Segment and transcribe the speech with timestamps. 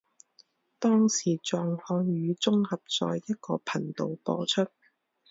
[0.79, 4.65] 当时藏汉语综合在一个频道播出。